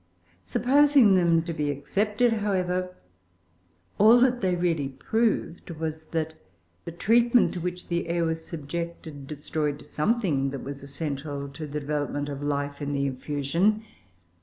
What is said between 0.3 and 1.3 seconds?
Supposing